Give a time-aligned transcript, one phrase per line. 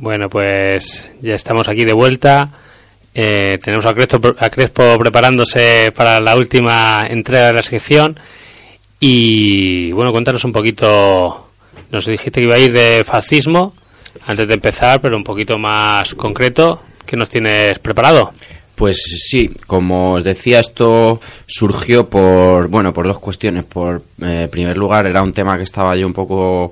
[0.00, 2.50] Bueno, pues ya estamos aquí de vuelta.
[3.12, 8.16] Eh, tenemos a Crespo, a Crespo preparándose para la última entrega de la sección.
[9.00, 11.48] Y bueno, cuéntanos un poquito.
[11.90, 13.74] Nos dijiste que iba a ir de fascismo
[14.28, 16.80] antes de empezar, pero un poquito más concreto.
[17.04, 18.30] ¿Qué nos tienes preparado?
[18.76, 23.64] Pues sí, como os decía, esto surgió por, bueno, por dos cuestiones.
[23.64, 26.70] Por eh, primer lugar, era un tema que estaba yo un poco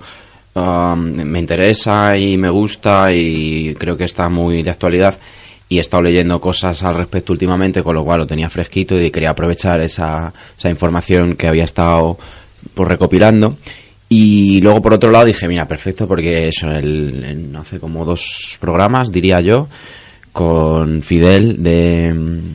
[0.57, 5.19] um, me interesa y me gusta y creo que está muy de actualidad
[5.69, 9.11] y he estado leyendo cosas al respecto últimamente, con lo cual lo tenía fresquito y
[9.11, 12.17] quería aprovechar esa, esa información que había estado
[12.75, 13.57] por recopilando.
[14.09, 19.11] Y luego por otro lado dije, mira, perfecto, porque eso, el, hace como dos programas,
[19.11, 19.67] diría yo,
[20.31, 22.15] con Fidel de,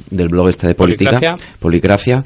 [0.09, 1.47] del blog este de política, Policracia.
[1.59, 2.25] Policracia,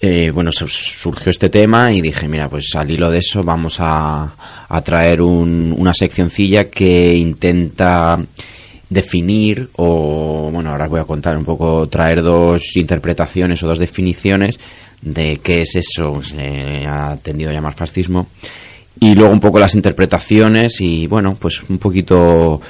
[0.00, 3.76] eh, bueno, su- surgió este tema y dije, mira, pues al hilo de eso vamos
[3.78, 4.34] a,
[4.68, 8.18] a traer un- una seccioncilla que intenta
[8.90, 13.78] definir o, bueno, ahora os voy a contar un poco, traer dos interpretaciones o dos
[13.78, 14.58] definiciones
[15.00, 18.28] de qué es eso, que se ha tendido a llamar fascismo,
[19.00, 22.60] y luego un poco las interpretaciones y, bueno, pues un poquito...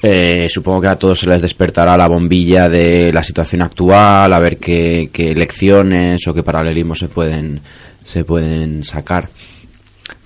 [0.00, 4.38] Eh, supongo que a todos se les despertará la bombilla de la situación actual, a
[4.38, 7.60] ver qué, qué lecciones o qué paralelismos se pueden,
[8.04, 9.28] se pueden sacar.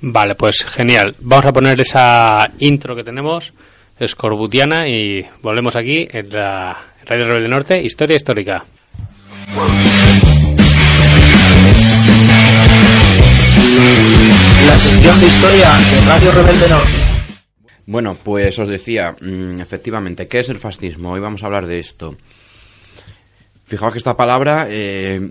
[0.03, 1.15] Vale, pues genial.
[1.21, 3.53] Vamos a poner esa intro que tenemos,
[3.99, 8.65] escorbutiana, y volvemos aquí en la Radio Rebelde Norte, Historia Histórica.
[14.67, 17.12] La sección de historia de Radio Rebelde Norte.
[17.87, 21.11] Bueno, pues os decía, mm, efectivamente, ¿qué es el fascismo?
[21.13, 22.17] Hoy vamos a hablar de esto.
[23.67, 25.31] Fijaos que esta palabra eh,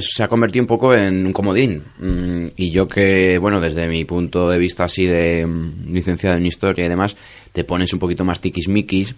[0.00, 1.82] se ha convertido un poco en un comodín.
[1.98, 6.46] Mm, y yo que, bueno, desde mi punto de vista así de mm, licenciado en
[6.46, 7.14] historia y demás,
[7.52, 9.14] te pones un poquito más tiquismiquis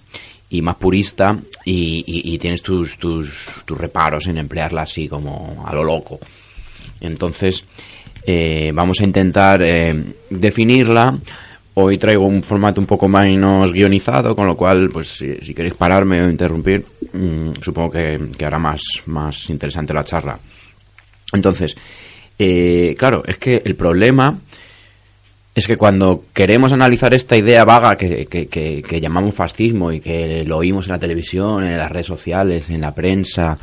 [0.50, 5.64] y más purista y, y- y tienes tus, tus, tus reparos en emplearla así como
[5.66, 6.18] a lo loco.
[7.00, 7.64] Entonces,
[8.26, 9.94] eh, vamos a intentar eh,
[10.30, 11.16] definirla.
[11.80, 15.74] Hoy traigo un formato un poco menos guionizado, con lo cual, pues si, si queréis
[15.74, 20.36] pararme o interrumpir, mm, supongo que, hará más, más interesante la charla.
[21.32, 21.76] Entonces,
[22.36, 24.36] eh, claro, es que el problema
[25.54, 30.00] es que cuando queremos analizar esta idea vaga que, que- que- que llamamos fascismo y
[30.00, 33.56] que lo oímos en la televisión, en las redes sociales, en la prensa,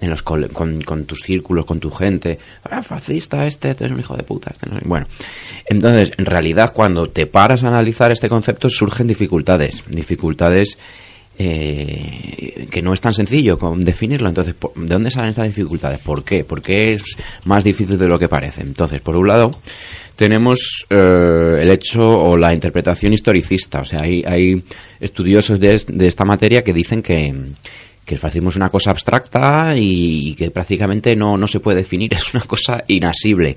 [0.00, 2.38] en los con, con tus círculos, con tu gente,
[2.70, 4.82] ah, fascista este, este es un hijo de puta, este no sé".
[4.86, 5.06] bueno,
[5.66, 10.78] entonces en realidad cuando te paras a analizar este concepto surgen dificultades, dificultades
[11.40, 14.28] eh, que no es tan sencillo definirlo.
[14.28, 15.98] Entonces, ¿por- ¿de dónde salen estas dificultades?
[16.00, 16.44] ¿Por qué?
[16.44, 17.02] ¿Por qué es
[17.44, 18.62] más difícil de lo que parece?
[18.62, 19.58] Entonces, por un lado,
[20.16, 23.80] tenemos eh, el hecho o la interpretación historicista.
[23.80, 24.62] O sea, hay, hay
[25.00, 27.32] estudiosos de, de esta materia que dicen que,
[28.08, 32.12] que el fascismo es una cosa abstracta y, que prácticamente no, no se puede definir,
[32.14, 33.54] es una cosa inasible.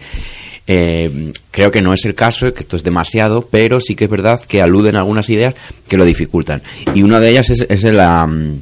[0.67, 4.09] Eh, creo que no es el caso, que esto es demasiado, pero sí que es
[4.09, 5.55] verdad que aluden a algunas ideas
[5.87, 6.61] que lo dificultan.
[6.93, 8.59] Y una de ellas es, es la, mm,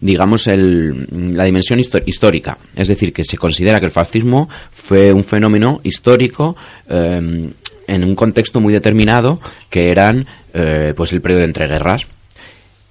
[0.00, 2.58] digamos, el, la dimensión histórica.
[2.76, 6.54] Es decir, que se considera que el fascismo fue un fenómeno histórico
[6.88, 7.50] eh,
[7.86, 12.06] en un contexto muy determinado, que eran eh, pues el periodo de entreguerras.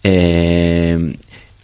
[0.08, 1.16] Eh,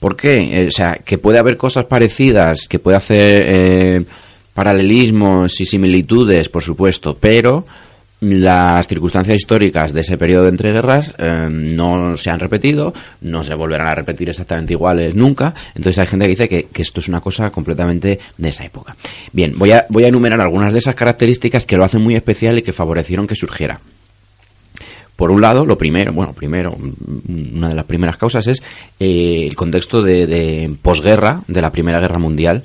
[0.02, 0.64] ¿Por qué?
[0.64, 4.04] Eh, o sea, que puede haber cosas parecidas, que puede hacer eh,
[4.52, 7.68] paralelismos y similitudes, por supuesto, pero
[8.22, 12.92] las circunstancias históricas de ese periodo de entreguerras eh, no se han repetido,
[13.22, 15.54] no se volverán a repetir exactamente iguales nunca.
[15.76, 18.96] Entonces hay gente que dice que, que esto es una cosa completamente de esa época.
[19.32, 22.58] Bien, voy a, voy a enumerar algunas de esas características que lo hacen muy especial
[22.58, 23.80] y que favorecieron que surgiera.
[25.22, 28.64] Por un lado, lo primero, bueno, primero, mm, una de las primeras causas es
[29.00, 32.64] eh, el contexto de, de posguerra de la Primera Guerra Mundial,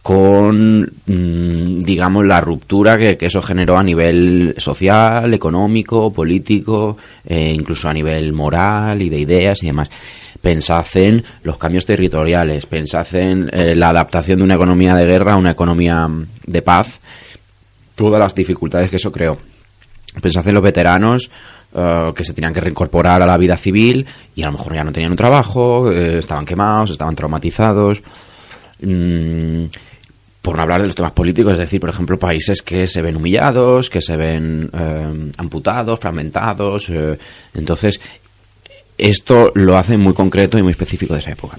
[0.00, 7.88] con, mm, digamos, la ruptura que, eso generó a nivel social, económico, político, eh, incluso
[7.88, 9.90] a nivel moral y de ideas y demás.
[10.40, 15.32] Pensad en los cambios territoriales, pensad en eh, la adaptación de una economía de guerra
[15.32, 17.00] a una economía mm, de paz,
[17.96, 19.36] todas las dificultades que eso creó.
[20.20, 21.28] Pensad en los veteranos
[21.74, 24.04] eh, que se tenían que reincorporar a la vida civil
[24.34, 28.02] y a lo mejor ya no tenían un trabajo, eh, estaban quemados, estaban traumatizados.
[28.80, 29.64] Mm,
[30.42, 33.16] por no hablar de los temas políticos, es decir, por ejemplo, países que se ven
[33.16, 36.90] humillados, que se ven eh, amputados, fragmentados.
[37.54, 38.00] entonces,
[38.98, 41.58] esto lo hace muy concreto y muy específico de esa época.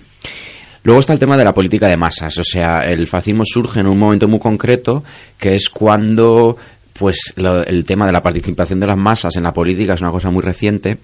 [0.83, 3.87] Luego está el tema de la política de masas, o sea, el fascismo surge en
[3.87, 5.01] un momento muy concreto,
[5.37, 6.57] que es cuando
[6.93, 10.29] pues el tema de la participación de las masas en la política es una cosa
[10.29, 10.97] muy reciente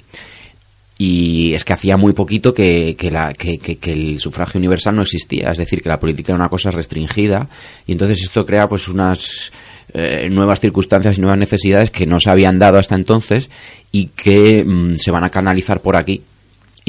[0.98, 5.58] y es que hacía muy poquito que, la, que, el sufragio universal no existía, es
[5.58, 7.48] decir, que la política era una cosa restringida
[7.88, 9.52] y entonces esto crea pues unas
[9.94, 13.50] eh, nuevas circunstancias y nuevas necesidades que no se habían dado hasta entonces
[13.92, 16.22] y que mm, se van a canalizar por aquí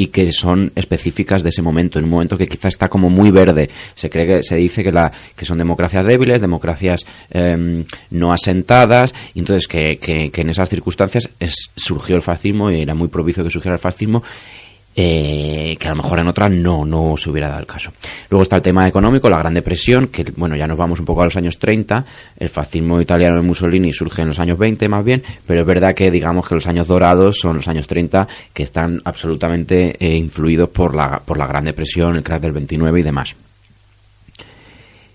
[0.00, 3.30] y que son específicas de ese momento, en un momento que quizá está como muy
[3.30, 3.68] verde.
[3.94, 9.12] Se cree que se dice que, la, que son democracias débiles, democracias em, no asentadas,
[9.34, 13.08] y entonces que, que, que, en esas circunstancias es, surgió el fascismo y era muy
[13.08, 14.22] propicio que surgiera el fascismo
[14.94, 17.92] eh, que a lo mejor en otras no, no se hubiera dado el caso.
[18.28, 21.22] Luego está el tema económico, la Gran Depresión, que bueno, ya nos vamos un poco
[21.22, 22.04] a los años 30,
[22.38, 25.94] el fascismo italiano de Mussolini surge en los años 20 más bien, pero es verdad
[25.94, 30.68] que digamos que los años dorados son los años 30 que están absolutamente eh, influidos
[30.70, 33.36] por la, por la Gran Depresión, el crash del 29 y demás.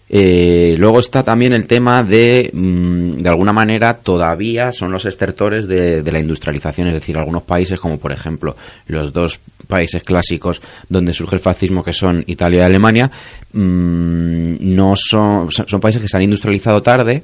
[0.08, 5.68] Eh, luego está también el tema de, mm, de alguna manera, todavía son los estertores
[5.68, 8.56] de, la industrialización, es decir, algunos países como por ejemplo
[8.88, 13.10] los dos países clásicos donde surge el fascismo, que son Italia y Alemania,
[13.54, 17.24] mm, no son, son países que se han industrializado tarde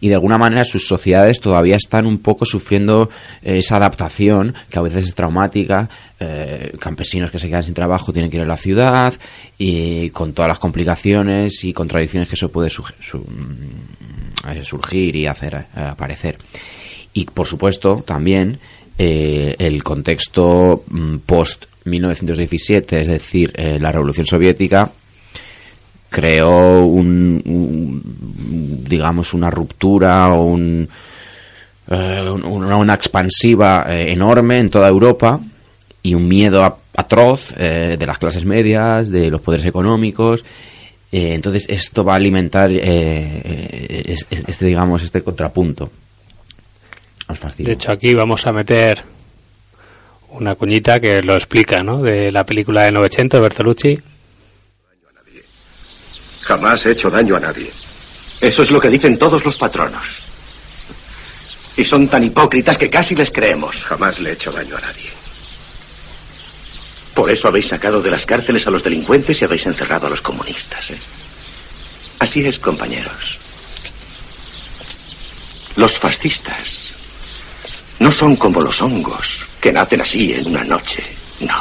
[0.00, 3.10] y de alguna manera sus sociedades todavía están un poco sufriendo
[3.42, 5.88] eh, esa adaptación que a veces es traumática.
[6.18, 9.14] Eh, campesinos que se quedan sin trabajo tienen que ir a la ciudad
[9.56, 15.66] y con todas las complicaciones y contradicciones que eso puede mm, eh, surgir y hacer
[15.74, 16.38] aparecer.
[17.12, 18.58] Y por supuesto también
[18.98, 24.90] el contexto mm, post 1917, es decir, la Revolución Soviética,
[26.10, 28.02] creó un,
[28.86, 30.88] digamos una ruptura o un,
[31.88, 35.40] eh, una, expansiva eh, enorme en toda Europa
[36.02, 40.44] y un miedo atroz eh, de las clases medias, de los poderes económicos.
[41.12, 45.90] entonces esto va a alimentar este, digamos este contrapunto.
[47.58, 49.02] De hecho aquí vamos a meter
[50.30, 52.02] una cuñita que lo explica, ¿no?
[52.02, 53.98] De la película de Novecento de Bertolucci
[56.42, 57.70] Jamás he hecho daño a nadie.
[58.40, 60.20] Eso es lo que dicen todos los patronos.
[61.76, 63.84] Y son tan hipócritas que casi les creemos.
[63.84, 65.10] Jamás le he hecho daño a nadie.
[67.14, 70.22] Por eso habéis sacado de las cárceles a los delincuentes y habéis encerrado a los
[70.22, 70.90] comunistas.
[70.90, 70.98] ¿eh?
[72.18, 73.38] Así es, compañeros.
[75.76, 76.92] Los fascistas
[78.00, 81.02] no son como los hongos, que nacen así en una noche.
[81.40, 81.54] No.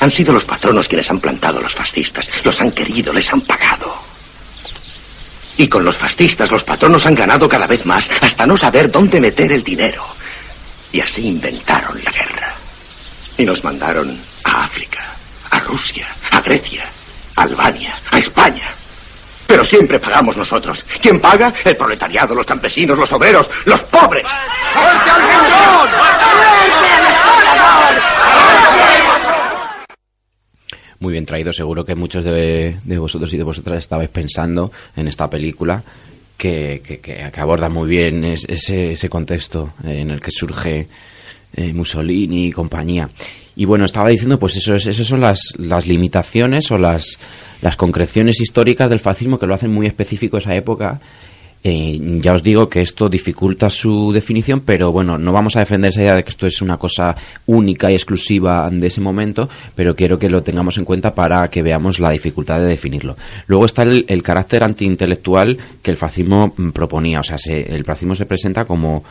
[0.00, 2.28] Han sido los patronos quienes han plantado a los fascistas.
[2.44, 3.96] Los han querido, les han pagado.
[5.56, 9.20] Y con los fascistas los patronos han ganado cada vez más hasta no saber dónde
[9.20, 10.04] meter el dinero.
[10.92, 12.54] Y así inventaron la guerra.
[13.38, 15.04] Y nos mandaron a África,
[15.50, 16.84] a Rusia, a Grecia,
[17.36, 18.68] a Albania, a España.
[19.46, 20.84] Pero siempre pagamos nosotros.
[21.00, 21.52] ¿Quién paga?
[21.64, 24.26] El proletariado, los campesinos, los obreros, los pobres.
[31.00, 31.52] Muy bien traído.
[31.52, 35.82] Seguro que muchos de, vosotros y de vosotras estabais pensando en esta película
[36.36, 40.86] que, que, aborda muy bien ese, ese, contexto en el que surge
[41.54, 43.08] eh, Mussolini y compañía.
[43.54, 47.18] Y bueno, estaba diciendo, pues eso, es, esas son las, las limitaciones o las,
[47.62, 51.00] las concreciones históricas del fascismo que lo hacen muy específico esa época
[51.62, 55.88] eh, ya os digo que esto dificulta su definición, pero bueno, no vamos a defender
[55.88, 57.14] esa idea de que esto es una cosa
[57.46, 61.62] única y exclusiva de ese momento, pero quiero que lo tengamos en cuenta para que
[61.62, 63.16] veamos la dificultad de definirlo.
[63.46, 68.14] Luego está el, el carácter antiintelectual que el fascismo mm, proponía, o sea, el fascismo
[68.14, 69.02] se presenta como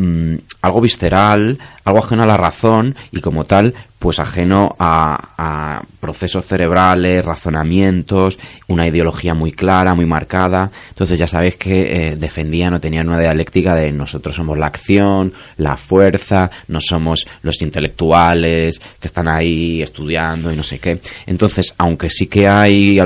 [0.00, 6.46] Mm, algo visceral, algo ajeno a la razón y como tal, pues ajeno a, procesos
[6.46, 8.38] cerebrales, razonamientos,
[8.68, 10.70] una ideología muy clara, muy marcada.
[10.90, 15.32] Entonces ya sabéis que eh, defendían o tenían una dialéctica de nosotros somos la acción,
[15.56, 21.00] la fuerza, no somos los intelectuales que están ahí estudiando y no sé qué.
[21.26, 23.00] Entonces, aunque sí que hay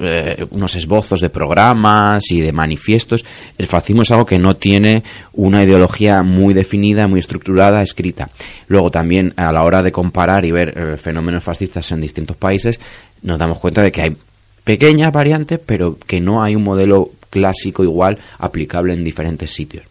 [0.00, 3.24] eh, unos esbozos de programas y de manifiestos,
[3.56, 5.02] el fascismo es algo que no tiene
[5.32, 8.30] una ideología muy definida, muy estructurada, escrita.
[8.68, 12.78] Luego también a la hora de comparar y ver eh, fenómenos fascistas en distintos países,
[13.22, 14.16] nos damos cuenta de que hay
[14.64, 19.84] pequeñas variantes, pero que no hay un modelo clásico igual aplicable en diferentes sitios.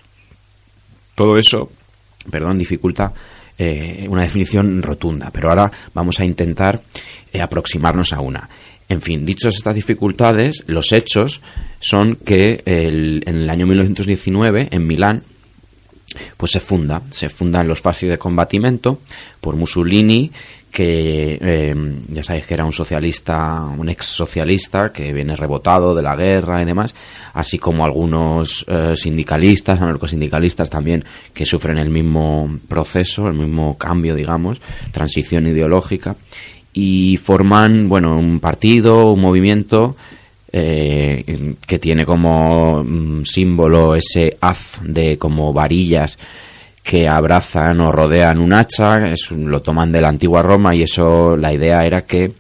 [1.15, 1.69] Todo eso
[2.29, 3.11] perdón, dificulta
[3.57, 6.81] eh, una definición rotunda, pero ahora vamos a intentar
[7.31, 8.47] eh, aproximarnos a una.
[8.89, 11.41] En fin, dichas estas dificultades, los hechos
[11.79, 15.23] son que en el año 1919, en Milán,
[16.37, 19.01] pues se funda, se fundan los fasci de combatimiento
[19.41, 20.31] por Mussolini,
[20.71, 21.75] que eh,
[22.09, 26.61] ya sabéis que era un socialista, un ex socialista que viene rebotado de la guerra
[26.61, 26.93] y demás,
[27.33, 31.03] así como algunos eh, sindicalistas, anarcosindicalistas también
[31.33, 36.15] que sufren el mismo proceso, el mismo cambio, digamos, transición ideológica
[36.79, 39.95] y forman, bueno, un partido, un movimiento
[40.51, 46.19] eh, que tiene como mm, símbolo ese haz de como varillas
[46.83, 48.99] que abrazan o rodean un hacha,
[49.31, 52.31] lo toman de la antigua Roma y eso la idea era que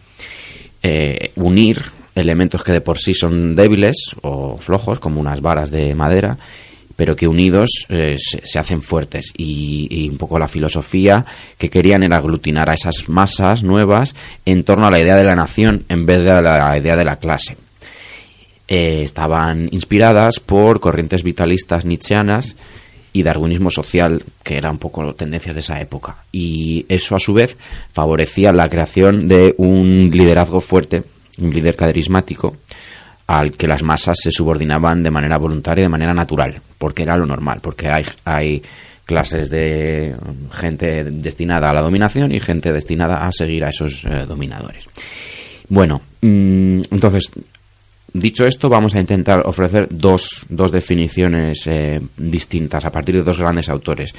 [0.83, 1.81] eh, unir
[2.13, 6.37] elementos que de por sí son débiles o flojos, como unas varas de madera,
[6.97, 9.31] pero que unidos eh, se, hacen fuertes.
[9.37, 11.23] Y, y, un poco la filosofía
[11.57, 14.13] que querían era aglutinar a esas masas nuevas
[14.45, 17.05] en torno a la idea de la nación en vez de a la idea de
[17.05, 17.55] la clase.
[18.67, 22.55] Eh, estaban inspiradas por corrientes vitalistas nietzscheanas
[23.13, 26.17] y darwinismo social, que eran un poco tendencias de esa época.
[26.33, 27.57] Y eso, a su vez,
[27.93, 31.03] favorecía la creación de un liderazgo fuerte,
[31.39, 32.57] un líder carismático,
[33.27, 37.25] al que las masas se subordinaban de manera voluntaria, de manera natural, porque era lo
[37.25, 38.63] normal, porque hay, hay
[39.05, 40.15] clases de
[40.51, 44.85] gente destinada a la dominación y gente destinada a seguir a esos eh, dominadores.
[45.69, 47.31] Bueno, mm, entonces
[48.13, 53.39] Dicho esto, vamos a intentar ofrecer dos, dos definiciones eh, distintas a partir de dos
[53.39, 54.13] grandes autores.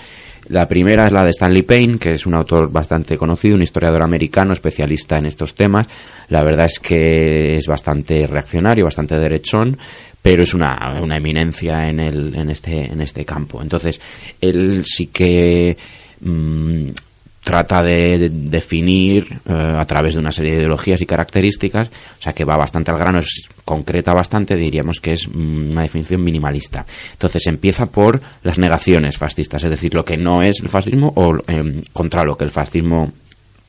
[0.48, 4.02] La primera es la de Stanley Payne, que es un autor bastante conocido, un historiador
[4.02, 5.86] americano especialista en estos temas.
[6.28, 9.76] La verdad es que es bastante reaccionario, bastante derechón,
[10.20, 13.62] pero es una, una eminencia en, el, en, este, en este campo.
[13.62, 14.00] Entonces,
[14.40, 15.76] él sí que
[16.20, 16.88] mm,
[17.48, 22.34] trata de, definir eh, a través de una serie de ideologías y características, o sea
[22.34, 26.84] que va bastante al grano, es concreta bastante, diríamos que es mm, una definición minimalista.
[27.12, 31.38] Entonces empieza por las negaciones fascistas, es decir, lo que no es el fascismo o
[31.46, 33.10] em, contra lo que el fascismo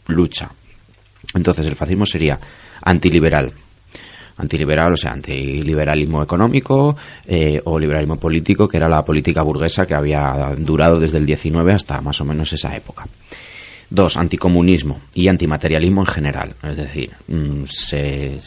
[0.08, 0.52] lucha.
[1.34, 2.38] Entonces el fascismo sería
[2.82, 3.50] antiliberal,
[4.40, 9.96] antiliberal, o sea, antiliberalismo económico eh, o liberalismo político, que era la política burguesa que
[9.96, 13.08] había durado desde el 19 hasta más o menos esa época.
[13.92, 16.54] Dos, anticomunismo y antimaterialismo en general.
[16.62, 18.38] Es decir, mm, se,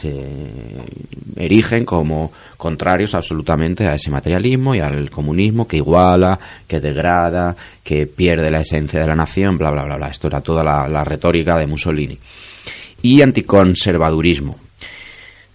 [1.34, 8.06] erigen como contrarios absolutamente a ese materialismo y al comunismo que iguala, que degrada, que
[8.06, 10.08] pierde la esencia de la nación, bla, bla, bla, bla.
[10.08, 12.16] Esto era toda la, la retórica de Mussolini.
[13.02, 14.56] Y anticonservadurismo.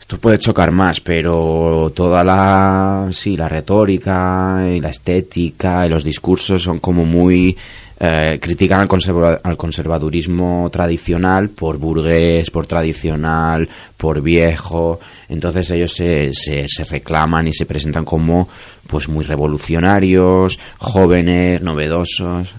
[0.08, 6.06] Esto puede chocar más, pero toda la, sí, la retórica y la estética y los
[6.06, 7.58] discursos son como muy
[8.00, 15.02] eh, critican al, al, conservadurismo tradicional por burgués, por tradicional, por viejo.
[15.28, 18.48] Entonces ellos se, se, reclaman y se presentan como
[18.88, 22.56] pues muy revolucionarios, jóvenes, novedosos.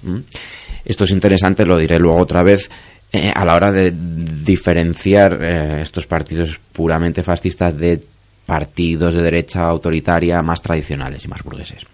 [0.85, 2.69] Esto es interesante, lo diré luego otra vez.
[3.11, 8.03] Eh, a la hora de diferenciar eh, estos partidos puramente fascistas de
[8.45, 11.87] partidos de derecha autoritaria más tradicionales y más burgueses.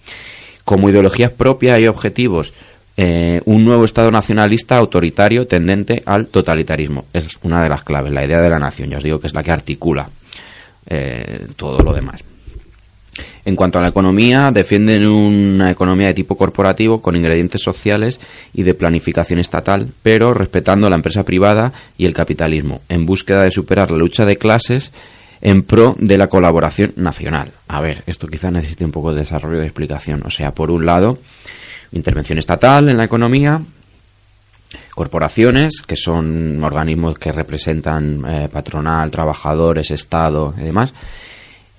[0.65, 2.53] Como ideologías propias y objetivos,
[2.97, 7.07] eh, un nuevo Estado nacionalista autoritario tendente al totalitarismo.
[7.13, 8.91] Es una de las claves, la idea de la nación.
[8.91, 10.09] Ya os digo que es la que articula
[11.57, 12.23] todo lo demás.
[13.45, 18.19] En cuanto a la economía, defienden una economía de tipo corporativo con ingredientes sociales
[18.53, 23.51] y de planificación estatal, pero respetando la empresa privada y el capitalismo, en búsqueda de
[23.51, 24.93] superar la lucha de clases
[25.41, 27.53] en pro de la colaboración nacional.
[27.69, 30.23] A ver, esto quizá necesite un poco de desarrollo de explicación.
[30.25, 31.19] O sea, por un lado,
[31.93, 33.61] intervención estatal en la economía,
[34.95, 40.95] corporaciones, que son organismos que representan eh, patronal, trabajadores, Estado y demás,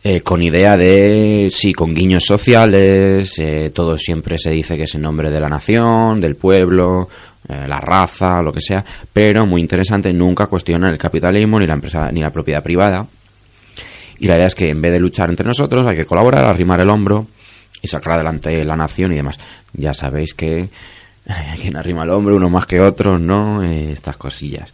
[0.07, 4.93] eh, con idea de, sí, con guiños sociales, eh, todo siempre se dice que es
[4.93, 7.09] en nombre de la nación, del pueblo,
[7.47, 12.11] la raza, lo que sea, pero muy interesante, nunca cuestionan el capitalismo ni la empresa
[12.11, 13.05] ni la propiedad privada.
[14.19, 16.81] Y la idea es que en vez de luchar entre nosotros hay que colaborar, arrimar
[16.81, 17.27] el hombro
[17.81, 19.39] y sacar adelante la nación y demás.
[19.73, 20.69] Ya sabéis que
[21.27, 23.63] hay quien arrima el hombro, uno más que otro, ¿no?
[23.63, 24.71] Eh, estas cosillas.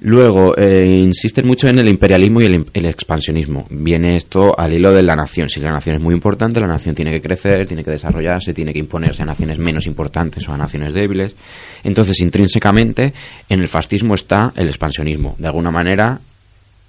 [0.00, 3.66] Luego, eh, insisten mucho en el imperialismo y el, expansionismo.
[3.70, 5.48] Viene esto al hilo de la nación.
[5.48, 8.74] Si la nación es muy importante, la nación tiene que crecer, tiene que desarrollarse, tiene
[8.74, 11.34] que imponerse a naciones menos importantes o a naciones débiles.
[11.82, 13.14] Entonces, intrínsecamente,
[13.48, 15.34] en el fascismo está el expansionismo.
[15.38, 16.20] De alguna manera,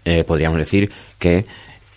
[0.04, 1.46] eh, podríamos decir que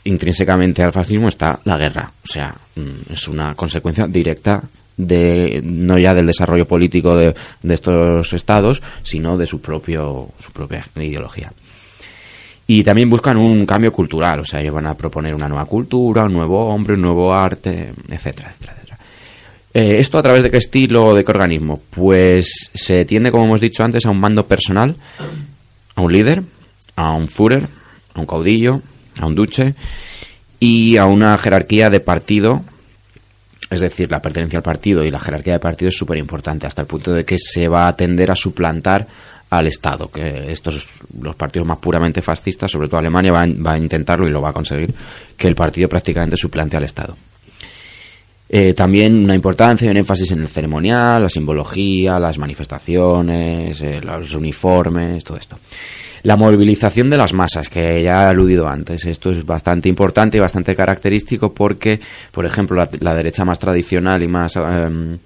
[0.05, 2.13] intrínsecamente al fascismo está la guerra.
[2.23, 4.63] O sea, mm, es una consecuencia directa
[5.07, 10.53] de no ya del desarrollo político de, de estos estados, sino de su propio su
[10.53, 11.53] propia ideología.
[12.67, 16.25] Y también buscan un cambio cultural, o sea, ellos van a proponer una nueva cultura,
[16.25, 18.81] un nuevo hombre, un nuevo arte, etcétera, etcétera.
[19.73, 21.81] Eh, ¿Esto a través de qué estilo de qué organismo?
[21.91, 24.97] Pues se tiende, como hemos dicho antes, a un mando personal,
[25.95, 26.43] a un líder,
[26.97, 27.69] a un Führer,
[28.15, 28.83] a un caudillo,
[29.21, 29.75] a un duce
[30.59, 32.63] y a una jerarquía de partido.
[33.71, 36.83] Es decir, la pertenencia al partido y la jerarquía de partido es súper importante, hasta
[36.83, 39.07] el punto de que se va a tender a suplantar
[39.49, 40.87] al Estado, que estos
[41.21, 44.41] los partidos más puramente fascistas, sobre todo Alemania, va a, va a intentarlo y lo
[44.41, 44.93] va a conseguir,
[45.37, 47.17] que el partido prácticamente suplante al Estado.
[48.53, 54.01] Eh, también una importancia y un énfasis en el ceremonial, la simbología, las manifestaciones, eh,
[54.03, 55.57] los uniformes, todo esto.
[56.23, 59.05] La movilización de las masas, que ya he aludido antes.
[59.07, 61.99] Esto es bastante importante y bastante característico porque,
[62.31, 65.19] por ejemplo, la, derecha más tradicional y más eh,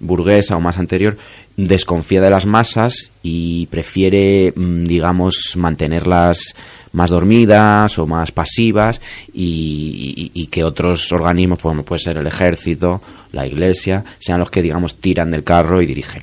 [0.00, 1.16] burguesa o más anterior
[1.56, 6.54] desconfía de las masas y prefiere, mm, digamos, mantenerlas
[6.92, 9.00] más dormidas o más pasivas
[9.32, 13.00] y, y- y que otros organismos, como puede ser el ejército,
[13.32, 16.22] la iglesia, sean los que, digamos, tiran del carro y dirigen.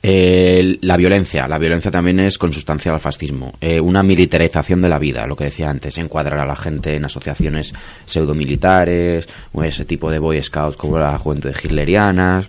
[0.00, 1.48] Eh, la violencia.
[1.48, 3.54] La violencia también es consustancial al fascismo.
[3.60, 7.04] Eh, una militarización de la vida, lo que decía antes, encuadrar a la gente en
[7.04, 7.72] asociaciones
[8.06, 12.48] pseudomilitares o ese tipo de boy scouts como la juventud hitlerianas.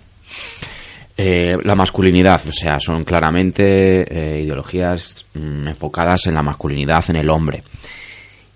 [1.16, 4.06] Eh, la masculinidad, o sea, son claramente
[4.42, 7.62] ideologías mm, enfocadas en la masculinidad, en el hombre.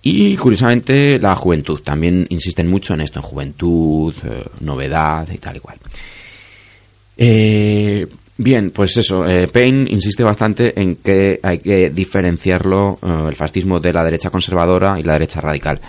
[0.03, 4.15] Y curiosamente la juventud, también insisten mucho en esto, en juventud,
[4.61, 5.79] novedad y tal y cual.
[7.17, 13.37] Eh, bien, pues eso, eh, Payne insiste bastante en que hay que diferenciarlo, eh, el
[13.37, 15.81] fascismo, de la derecha conservadora y la derecha radical.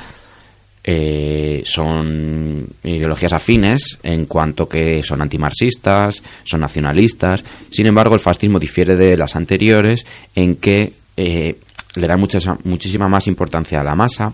[0.87, 7.43] Eh, son ideologías afines en cuanto que son antimarxistas, son nacionalistas.
[7.71, 11.55] Sin embargo, el fascismo difiere de las anteriores en que eh,
[11.95, 14.31] le da mucha, muchísima más importancia a la masa,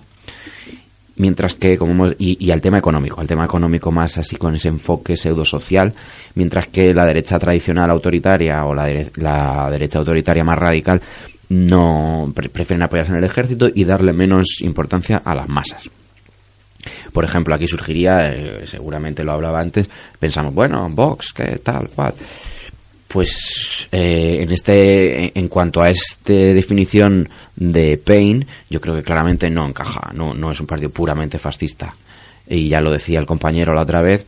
[1.17, 4.55] mientras que como hemos- y, y al tema económico, al tema económico más así con
[4.55, 5.93] ese enfoque pseudosocial,
[6.35, 11.01] mientras que la derecha tradicional autoritaria o la, dere- la derecha autoritaria más radical
[11.49, 15.89] no pre- prefieren apoyarse en el ejército y darle menos importancia a las masas.
[17.11, 22.13] Por ejemplo, aquí surgiría, eh, seguramente lo hablaba antes, pensamos, bueno, Vox, ¿qué tal, cual?
[23.11, 29.49] Pues eh, en este, en- cuanto a esta definición de Payne, yo creo que claramente
[29.49, 31.93] no encaja, no, no es un partido puramente fascista.
[32.47, 34.25] Y ya lo decía el compañero la otra vez,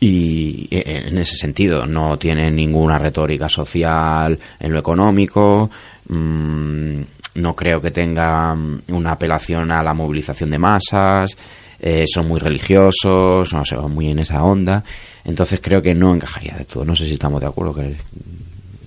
[0.00, 5.70] y eh, en ese sentido no tiene ninguna retórica social en lo económico,
[6.08, 7.00] mm,
[7.34, 11.36] no creo que tenga mm, una apelación a la movilización de masas,
[11.80, 14.82] eh, son muy religiosos, no sé, muy en esa onda,
[15.24, 16.84] entonces creo que no encajaría de todo.
[16.84, 17.74] No sé si estamos de acuerdo.
[17.74, 17.96] ¿queréis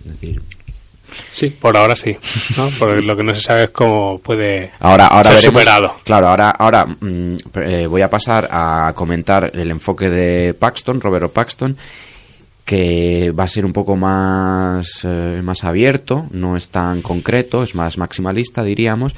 [0.03, 0.41] decir?
[1.31, 2.15] Sí, por ahora sí.
[2.57, 2.69] ¿no?
[2.77, 5.95] Porque lo que no se sabe es cómo puede Ahora, ahora ser veremos- superado.
[6.03, 11.29] Claro, ahora, ahora mm, eh, voy a pasar a comentar el enfoque de Paxton, Roberto
[11.29, 11.75] Paxton,
[12.65, 17.73] que va a ser un poco más, eh, más abierto, no es tan concreto, es
[17.75, 19.15] más maximalista, diríamos,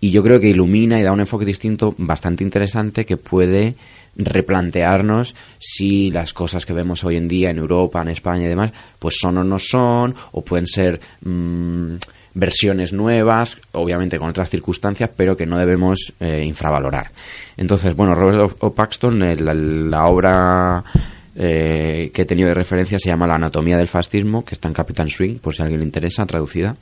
[0.00, 3.74] y yo creo que ilumina y da un enfoque distinto bastante interesante que puede
[4.16, 8.72] replantearnos si las cosas que vemos hoy en día en Europa, en España y demás,
[8.98, 11.94] pues son o no son, o pueden ser mm,
[12.34, 17.10] versiones nuevas, obviamente con otras circunstancias, pero que no debemos eh, infravalorar.
[17.56, 18.72] Entonces, bueno, Robert O.
[18.72, 20.84] Paxton, la, la obra
[21.36, 24.74] eh, que he tenido de referencia se llama La anatomía del fascismo, que está en
[24.74, 26.76] Capitán Swing, por si a alguien le interesa, traducida.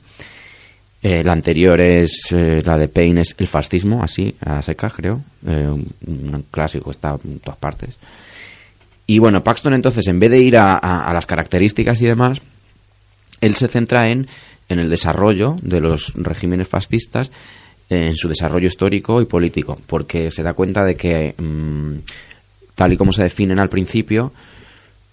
[1.01, 5.21] Eh, la anterior es eh, la de Payne, es El fascismo, así, a seca, creo.
[5.47, 7.97] Eh, un, un clásico, está en todas partes.
[9.07, 12.39] Y bueno, Paxton entonces, en vez de ir a, a- a las características y demás,
[13.41, 14.27] él se centra en,
[14.67, 17.31] en el desarrollo de los regímenes fascistas,
[17.89, 21.93] en su desarrollo histórico y político, porque se da cuenta de que, mm,
[22.75, 24.31] tal y como se definen al principio,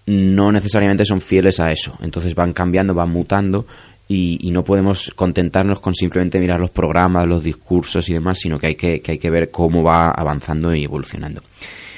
[0.06, 1.96] no necesariamente son fieles a eso.
[2.02, 3.66] Entonces van cambiando, van mutando
[4.08, 8.68] y, no podemos contentarnos con simplemente mirar los programas, los discursos y demás, sino que
[8.68, 11.42] hay que, que hay que ver cómo va avanzando y evolucionando.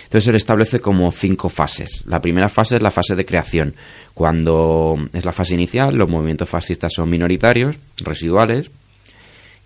[0.04, 2.04] Entonces él establece como cinco fases.
[2.06, 3.74] La primera fase es la fase de creación.
[4.14, 8.70] Cuando es la fase inicial, los movimientos fascistas son minoritarios, residuales,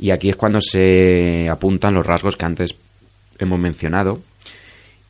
[0.00, 2.74] y aquí es cuando se apuntan los rasgos que antes
[3.38, 4.20] hemos mencionado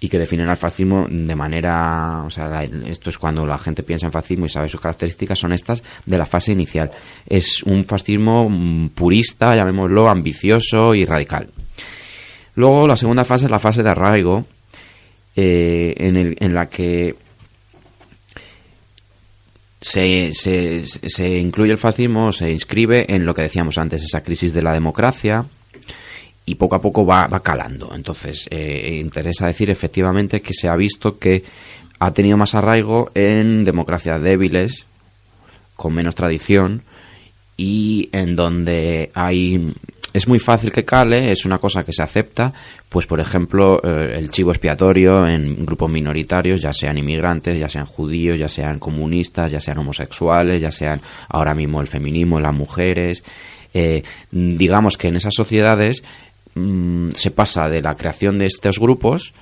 [0.04, 4.06] y que definen al fascismo de manera, o sea, esto es cuando la gente piensa
[4.06, 6.90] en fascismo y sabe sus características, son estas de la fase inicial.
[7.24, 11.48] Es un fascismo mm, purista, llamémoslo, ambicioso y radical.
[12.56, 14.44] Luego la segunda fase es la fase de arraigo,
[15.36, 17.14] eh, en, el- en la que
[19.80, 24.52] se, se, se incluye el fascismo, se inscribe en lo que decíamos antes, esa crisis
[24.52, 25.44] de la democracia,
[26.52, 27.92] y poco a poco va, va calando.
[27.94, 31.42] Entonces, eh, interesa decir efectivamente que se ha visto que
[31.98, 34.84] ha tenido más arraigo en democracias débiles,
[35.74, 36.82] con menos tradición,
[37.56, 39.72] y en donde hay
[40.12, 42.52] es muy fácil que cale, es una cosa que se acepta,
[42.90, 47.86] pues por ejemplo eh, el chivo expiatorio en grupos minoritarios, ya sean inmigrantes, ya sean
[47.86, 53.24] judíos, ya sean comunistas, ya sean homosexuales, ya sean ahora mismo el feminismo, las mujeres.
[53.74, 56.02] Eh, digamos que en esas sociedades
[56.54, 59.32] mm, se pasa de la creación de estos grupos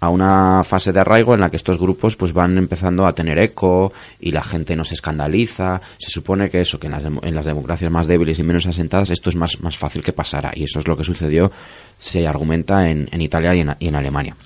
[0.00, 3.38] a una fase de arraigo en la que estos grupos pues van empezando a tener
[3.38, 5.80] eco y la gente no se escandaliza.
[5.98, 9.10] Se supone que eso, que en las, en las democracias más débiles y menos asentadas
[9.10, 11.50] esto es más, más fácil que pasara y eso es lo que sucedió,
[11.96, 14.36] se argumenta en, en Italia y en, en, Alemania.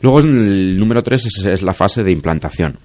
[0.00, 2.78] Luego el número tres es, es, la fase de implantación,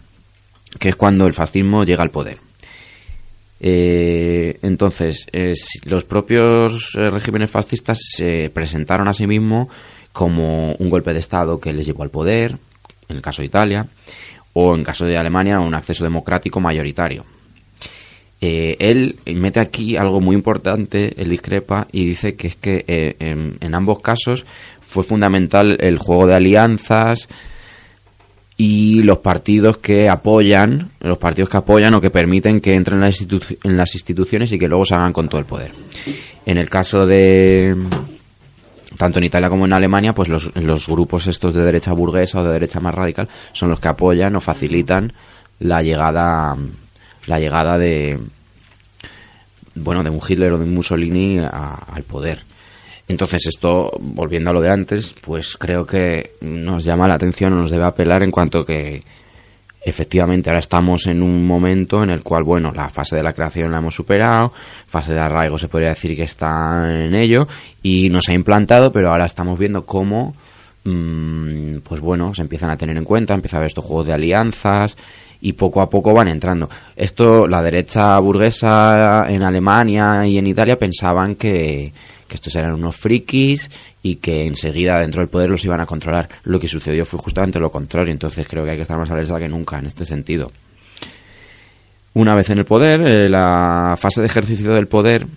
[0.80, 2.40] que es cuando el fascismo llega al poder.
[3.66, 5.26] Eh, entonces,
[5.86, 9.70] los propios eh, regímenes fascistas se presentaron a sí mismos
[10.12, 12.58] como un golpe de Estado que les llevó al poder,
[13.08, 13.88] en el caso de Italia,
[14.52, 17.24] o en caso de Alemania, un acceso democrático mayoritario.
[18.42, 23.16] Eh, él mete aquí algo muy importante, él discrepa y dice que es que eh,
[23.18, 24.46] en, ambos casos
[24.82, 27.30] fue fundamental el juego de alianzas
[28.58, 33.06] y los partidos que apoyan, los partidos que apoyan o que permiten que entren en
[33.06, 35.72] las, en las instituciones y que luego se hagan con todo el poder.
[36.46, 37.76] En el caso de,
[38.98, 42.44] tanto en Italia como en Alemania, pues los, los, grupos estos de derecha burguesa o
[42.44, 45.12] de derecha más radical son los que apoyan o facilitan
[45.60, 46.56] la llegada
[47.28, 48.20] la llegada de
[49.76, 52.44] bueno de un Hitler o de un Mussolini a, al poder.
[53.08, 57.58] Entonces esto, volviendo a lo de antes, pues creo que nos llama la atención o
[57.58, 59.04] nos debe apelar en cuanto que
[59.86, 63.72] efectivamente ahora estamos en un momento en el cual, bueno, la fase de la creación
[63.72, 64.54] la hemos superado,
[64.88, 67.48] fase de arraigo se podría decir que está en ello
[67.82, 70.34] y nos ha implantado, pero ahora estamos viendo cómo,
[70.86, 74.14] mmm, pues bueno, se empiezan a tener en cuenta, empieza a haber estos juegos de
[74.14, 74.96] alianzas
[75.42, 76.70] y poco a poco van entrando.
[76.96, 81.92] Esto, la derecha burguesa en Alemania y en Italia pensaban que,
[82.34, 83.70] que estos eran unos frikis
[84.02, 86.28] y que enseguida dentro del poder los iban a controlar.
[86.46, 89.38] Lo que sucedió fue justamente lo contrario, entonces creo que hay que estar más alerta
[89.38, 90.52] que nunca en este sentido.
[92.16, 95.28] Una vez en el poder, eh, la fase de ejercicio del poder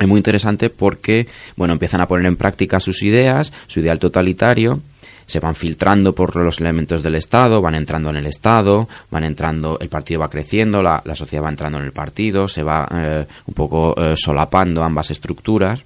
[0.00, 4.80] es muy interesante porque, bueno, empiezan a poner en práctica sus ideas, su ideal totalitario,
[5.26, 9.78] se van filtrando por los elementos del Estado, van entrando en el Estado, van entrando,
[9.78, 13.26] el partido va creciendo, la, la sociedad va entrando en el partido, se va eh,
[13.46, 15.84] un poco eh, solapando ambas estructuras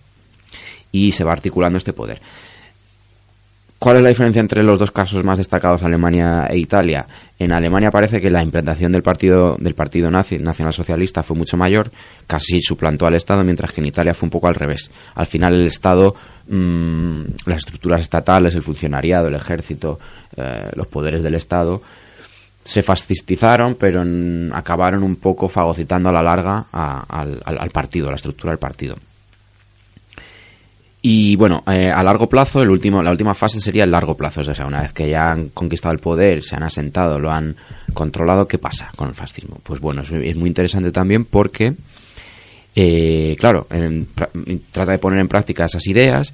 [0.95, 2.21] y se va articulando este poder.
[3.81, 7.05] ¿Cuál es la diferencia entre los dos casos más destacados, Alemania e Italia?
[7.39, 11.91] En Alemania parece que la implantación del partido del partido nazi, nacionalsocialista fue mucho mayor,
[12.27, 14.91] casi suplantó al Estado, mientras que en Italia fue un poco al revés.
[15.17, 16.15] Al final el Estado,
[16.49, 19.99] mmm, las estructuras estatales, el funcionariado, el ejército,
[20.37, 21.83] eh, los poderes del Estado,
[22.65, 24.03] se fascistizaron, pero
[24.55, 28.97] acabaron un poco fagocitando a la larga al, al partido, a la estructura del partido.
[31.07, 34.41] Y bueno, eh, a largo plazo, el último, la última fase sería el largo plazo.
[34.41, 37.55] O sea, una vez que ya han conquistado el poder, se han asentado, lo han
[37.93, 39.61] controlado, ¿qué pasa con el fascismo?
[39.63, 41.75] Pues bueno, es, muy interesante también porque,
[42.75, 44.09] eh, claro, en,
[44.73, 46.33] trata de poner en práctica esas ideas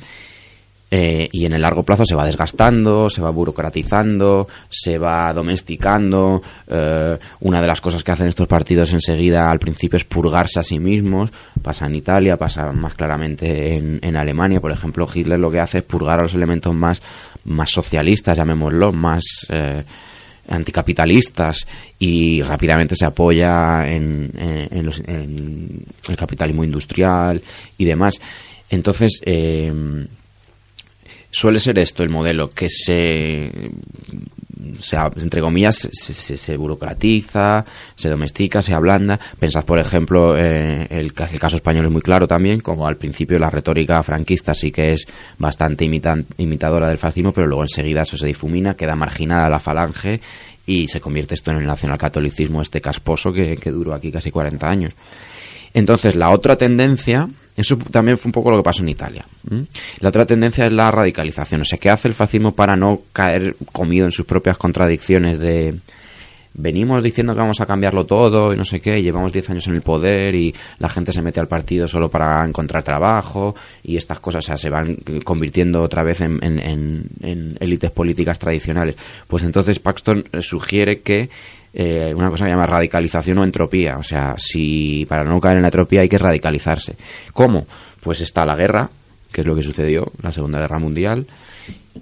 [0.91, 6.43] eh, y en el largo plazo se va desgastando, se va burocratizando, se va domesticando.
[6.67, 10.65] Eh, una de las cosas que hacen estos partidos enseguida al principio es purgarse a
[10.65, 11.31] sí mismos.
[11.63, 14.61] Pasa en Italia, pasa más claramente en, en Alemania.
[14.61, 17.01] Por ejemplo, Hitler lo que hace es purgar a los elementos más,
[17.45, 19.23] más socialistas, llamémoslo, más...
[19.49, 19.85] Eh,
[20.49, 21.65] anticapitalistas
[21.97, 27.41] y rápidamente se apoya en, en, en, los, en el capitalismo industrial
[27.79, 28.15] y demás.
[28.69, 29.73] Entonces, eh,
[31.31, 33.51] suele ser esto el modelo, que se,
[34.81, 37.65] se entre comillas, se, se, burocratiza,
[37.95, 39.19] se domestica, se ablanda.
[39.39, 43.51] Pensad, por ejemplo, eh, el, caso español es muy claro también, como al principio la
[43.51, 45.07] retórica franquista sí que es
[45.39, 50.21] bastante imitadora del fascismo, pero luego enseguida eso se difumina, queda marginada la falange
[50.67, 54.69] y se convierte esto en el nacionalcatolicismo este casposo que, que duró aquí casi 40
[54.69, 54.95] años.
[55.73, 57.29] Entonces, la otra tendencia
[57.61, 59.25] eso también fue un poco lo que pasó en Italia.
[60.01, 61.63] La otra tendencia es la radicalización.
[61.63, 65.79] O sea, ¿qué hace el fascismo para no caer comido en sus propias contradicciones de
[66.53, 69.67] venimos diciendo que vamos a cambiarlo todo y no sé qué, y llevamos 10 años
[69.69, 73.97] en el poder y la gente se mete al partido solo para encontrar trabajo y
[73.97, 78.97] estas cosas o sea, se van convirtiendo otra vez en, en élites políticas tradicionales.
[79.27, 81.31] Pues entonces Paxton sugiere que
[81.73, 83.97] eh, una cosa que se llama radicalización o entropía.
[83.99, 86.97] O sea, si para no caer en la entropía hay que radicalizarse.
[87.33, 87.67] ¿Cómo?
[88.01, 88.89] Pues está la guerra,
[89.31, 91.27] que es lo que sucedió, la Segunda Guerra Mundial.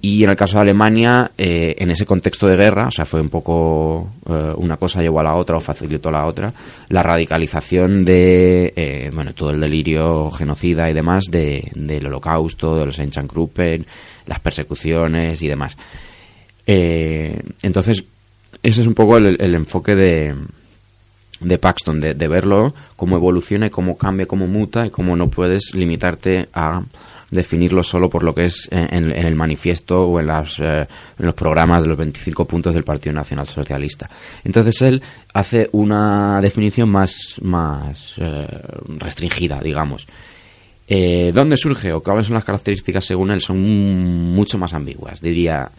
[0.01, 3.21] Y en el caso de Alemania, eh, en ese contexto de guerra, o sea, fue
[3.21, 6.53] un poco eh, una cosa llevó a la otra o facilitó la otra,
[6.89, 12.99] la radicalización de, bueno, todo el delirio genocida y demás de, del holocausto, de los
[12.99, 13.85] Einsatzgruppen,
[14.27, 15.77] las persecuciones y demás.
[16.67, 18.05] entonces,
[18.62, 20.35] ese es un poco el, enfoque de,
[21.40, 25.29] de Paxton, de, de verlo, cómo evoluciona y cómo cambia, cómo muta y cómo no
[25.29, 26.83] puedes limitarte a
[27.31, 30.87] definirlo solo por lo que es en, el manifiesto o en, las, eh,
[31.18, 34.09] los programas de los 25 puntos del Partido Nacional Socialista.
[34.44, 35.03] Entonces él
[35.35, 38.47] hace una definición más, más eh,
[38.99, 40.07] restringida, digamos.
[40.87, 43.42] Eh, ¿Dónde surge o cuáles son las características según él?
[43.42, 45.21] Son mucho más ambiguas.
[45.21, 45.71] Diría,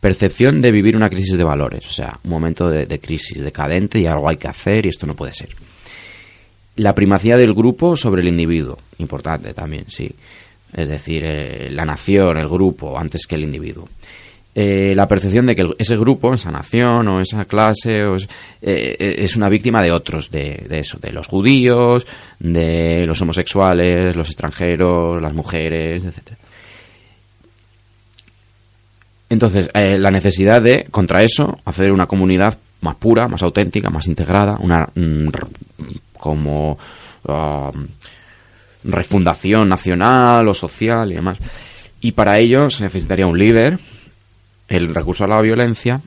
[0.00, 3.98] percepción de vivir una crisis de valores, o sea, un momento de, de crisis decadente
[3.98, 5.50] y algo hay que hacer y esto no puede ser.
[6.76, 10.14] La primacía del grupo sobre el individuo, importante también, sí
[10.72, 13.88] es decir, eh, la nación, el grupo, antes que el individuo.
[14.54, 18.00] Eh, la percepción de que ese grupo, esa nación o esa clase
[18.60, 22.06] eh, es, una víctima de otros, de, eso, de los judíos,
[22.40, 26.36] de los homosexuales, los extranjeros, las mujeres, etc.
[29.30, 34.56] Entonces, la necesidad de, contra eso, hacer una comunidad más pura, más auténtica, más integrada,
[34.60, 35.28] una mm,
[36.16, 36.78] como
[37.24, 37.86] um,
[38.84, 41.38] refundación nacional o social y demás.
[42.00, 43.78] Y para ello se necesitaría un líder,
[44.68, 46.00] el recurso a la violencia,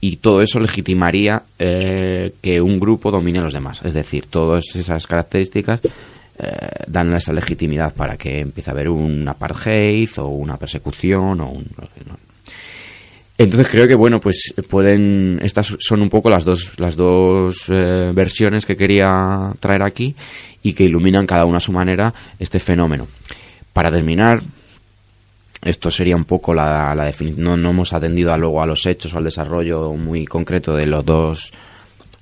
[0.00, 3.80] y todo eso legitimaría eh, que un grupo domine a los demás.
[3.84, 5.80] Es decir, todas esas características
[6.38, 6.48] eh,
[6.88, 11.66] dan esa legitimidad para que empiece a haber un apartheid o una persecución o un...
[13.44, 18.12] Entonces creo que bueno pues pueden estas son un poco las dos las dos eh,
[18.14, 20.14] versiones que quería traer aquí
[20.62, 23.08] y que iluminan cada una a su manera este fenómeno.
[23.72, 24.40] Para terminar,
[25.62, 27.62] esto sería un poco la, definición.
[27.62, 31.04] No, hemos atendido a, luego a los hechos o al desarrollo muy concreto de los
[31.04, 31.52] dos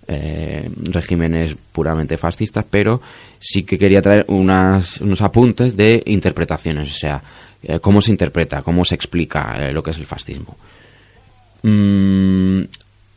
[0.06, 3.00] eh, regímenes puramente fascistas, pero
[3.38, 7.22] sí que quería traer unas, unos apuntes de interpretaciones, o sea,
[7.62, 10.56] eh, cómo se interpreta, cómo se explica eh, lo que es el fascismo.
[11.62, 12.62] Mm,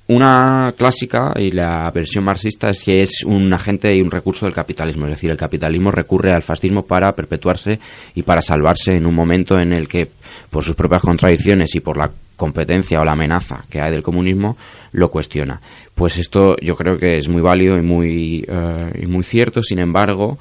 [0.05, 4.53] una clásica y la versión marxista es que es un agente y un recurso del
[4.53, 7.79] capitalismo, es decir, el capitalismo recurre al fascismo para perpetuarse
[8.13, 10.09] y para salvarse en un momento en el que,
[10.49, 14.57] por sus propias contradicciones y por la competencia o la amenaza que hay del comunismo,
[14.91, 15.61] lo cuestiona.
[15.95, 19.79] Pues esto yo creo que es muy válido y muy, eh, y muy cierto, sin
[19.79, 20.37] embargo,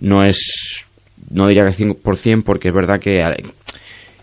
[0.00, 0.84] no es,
[1.30, 3.22] no diría que 100% porque es verdad que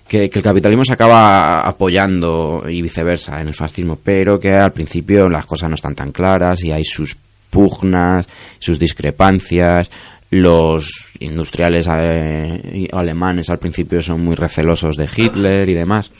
[0.07, 5.27] que, el capitalismo se acaba apoyando y viceversa en el fascismo, pero que al principio
[5.27, 7.17] las cosas no están tan claras y hay sus
[7.49, 8.27] pugnas,
[8.59, 9.89] sus discrepancias.
[10.31, 10.89] Los
[11.19, 16.11] industriales eh, alemanes al principio son muy recelosos de Hitler y demás.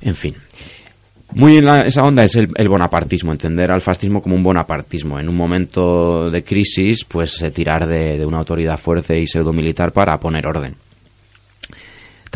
[0.00, 0.34] En fin.
[1.34, 5.18] Muy en esa onda es el, bonapartismo, entender al fascismo como un bonapartismo.
[5.18, 9.92] En un momento de crisis, pues tirar de, de una autoridad fuerte y pseudo militar
[9.92, 10.76] para poner orden.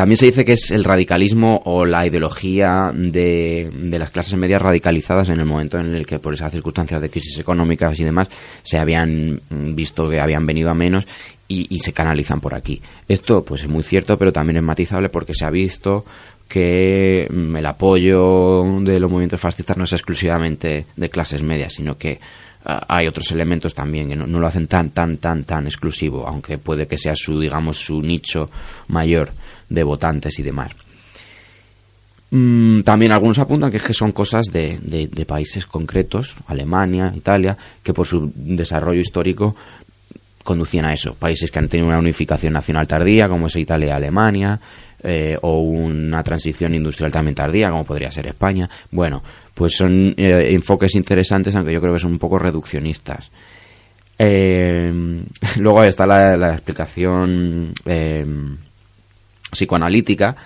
[0.00, 5.28] También se dice que es el radicalismo o la ideología de, las clases medias radicalizadas
[5.28, 8.30] en el momento en el que por esas circunstancias de crisis económicas y demás
[8.62, 11.06] se habían visto que habían venido a menos
[11.48, 12.80] y, se canalizan por aquí.
[13.08, 16.06] Esto pues es muy cierto, pero también es matizable porque se ha visto
[16.48, 21.98] que mm, el apoyo de los movimientos fascistas no es exclusivamente de clases medias, sino
[21.98, 22.18] que
[22.64, 26.58] hay otros elementos también que no, no, lo hacen tan, tan, tan, tan exclusivo, aunque
[26.58, 28.50] puede que sea su, digamos, su nicho
[28.88, 29.30] mayor
[29.68, 30.72] de votantes y demás.
[32.32, 37.56] Mm, también algunos apuntan que, es que son cosas de, de, países concretos, Alemania, Italia,
[37.82, 39.56] que por su desarrollo histórico
[40.44, 41.14] conducían a eso.
[41.14, 44.60] Países que han tenido una unificación nacional tardía, como es Italia y Alemania,
[45.02, 48.68] eh, o una transición industrial también tardía, como podría ser España.
[48.90, 49.22] Bueno,
[49.54, 53.30] pues son eh, enfoques interesantes, aunque yo creo que son un poco reduccionistas.
[54.18, 54.92] Eh,
[55.58, 57.72] luego está la, la explicación
[59.50, 60.36] psicoanalítica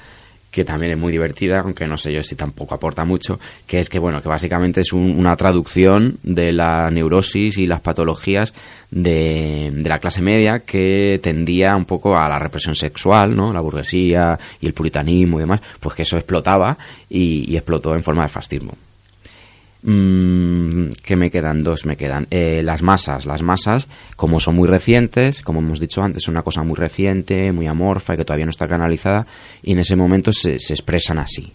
[0.55, 3.89] que también es muy divertida, aunque no sé yo si tampoco aporta mucho, que es
[3.89, 8.55] que, bueno, que básicamente es una traducción de la neurosis y las patologías
[8.89, 13.53] de, de, la clase media que tendía un poco a la represión sexual, ¿no?
[13.53, 16.79] La burguesía y el puritanismo y demás, pues que eso explotaba
[17.11, 18.75] y, y explotó en forma de fascismo.
[19.87, 23.27] Mm, que me quedan dos, me quedan eh, las masas.
[23.27, 27.53] Las masas, como son muy recientes, como hemos dicho antes, son una cosa muy reciente,
[27.53, 29.27] muy amorfa y que todavía no está canalizada,
[29.63, 31.53] y en ese momento se, expresan así.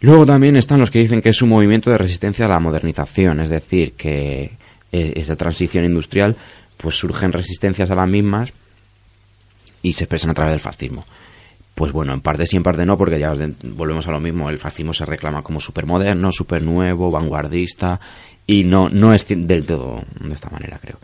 [0.00, 3.40] Luego también están los que dicen que es un movimiento de resistencia a la modernización,
[3.40, 4.50] es decir, que
[4.92, 6.36] eh, esa transición industrial
[6.76, 8.52] pues surgen resistencias a las mismas
[9.80, 11.06] y se expresan a través del fascismo.
[11.76, 13.34] Pues bueno, en parte sí, en parte no, porque ya
[13.64, 14.48] volvemos a lo mismo.
[14.48, 18.00] El fascismo se reclama como supermoderno, super nuevo, vanguardista,
[18.46, 20.96] y no, no es del todo de esta manera, creo.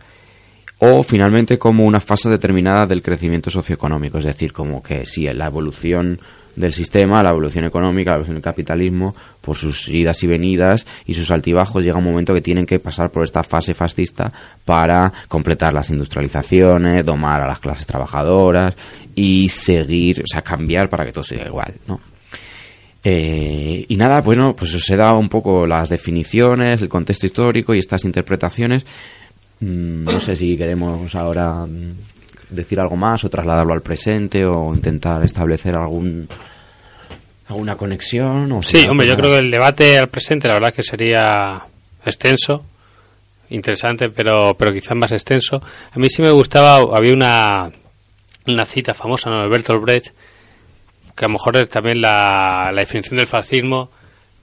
[0.79, 5.45] O finalmente como una fase determinada del crecimiento socioeconómico, es decir, como que sí, la
[5.45, 6.19] evolución
[6.55, 11.13] del sistema, la evolución económica, la evolución del capitalismo, por sus idas y venidas y
[11.13, 14.31] sus altibajos, llega un momento que tienen que pasar por esta fase fascista
[14.65, 18.75] para completar las industrializaciones, domar a las clases trabajadoras
[19.15, 21.99] y seguir, o sea, cambiar para que todo siga igual, ¿no?
[23.05, 27.79] Eh, y nada, pues os he dado un poco las definiciones, el contexto histórico y
[27.79, 28.85] estas interpretaciones.
[29.59, 31.65] Mm, no sé si queremos ahora
[32.55, 36.27] decir algo más o trasladarlo al presente o intentar establecer algún
[37.47, 40.83] alguna conexión o sí hombre yo creo que el debate al presente la verdad que
[40.83, 41.65] sería
[42.05, 42.65] extenso
[43.49, 45.61] interesante pero pero quizás más extenso.
[45.91, 47.71] A mí sí me gustaba había una
[48.47, 49.41] una cita famosa ¿no?
[49.41, 50.07] de Bertolt Brecht
[51.15, 53.91] que a lo mejor es también la, la definición del fascismo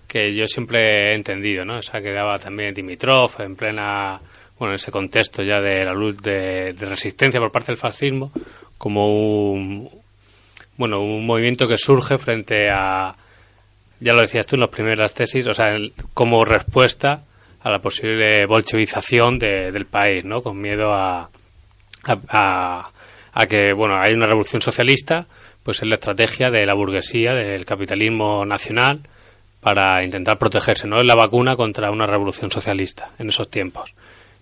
[0.07, 4.21] que yo siempre he entendido no esa que daba también Dimitrov en plena
[4.61, 8.31] bueno, en ese contexto ya de la luz de, resistencia por parte del fascismo,
[8.77, 9.89] como un,
[10.77, 13.17] bueno, un movimiento que surge frente a,
[14.01, 15.79] ya lo decías tú en las primeras tesis, o sea,
[16.13, 17.25] como respuesta
[17.63, 20.43] a la posible bolchevización del país, ¿no?
[20.43, 21.31] Con miedo a,
[22.29, 22.91] a,
[23.33, 25.27] a, que, bueno, hay una revolución socialista,
[25.63, 29.01] pues es la estrategia de la burguesía, del capitalismo nacional,
[29.63, 31.01] para intentar protegerse, ¿no?
[31.01, 33.95] Es la vacuna contra una revolución socialista en esos tiempos.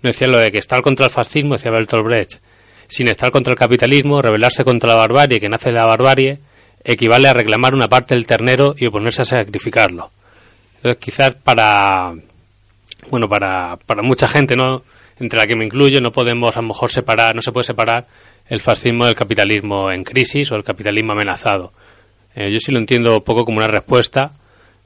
[0.02, 2.40] No decía lo de que estar contra el fascismo, decía Bertolt Brecht,
[2.87, 6.38] sin estar contra el capitalismo, rebelarse contra la barbarie que nace de la barbarie,
[6.84, 10.11] equivale a reclamar una parte del ternero y oponerse a sacrificarlo.
[10.76, 12.14] Entonces, quizás para,
[13.11, 14.82] bueno, para, para mucha gente, ¿no?
[15.20, 18.06] entre la que me incluyo, no podemos a lo mejor separar, no se puede separar
[18.46, 21.72] el fascismo del capitalismo en crisis o el capitalismo amenazado.
[22.34, 24.32] Eh, yo sí lo entiendo un poco como una respuesta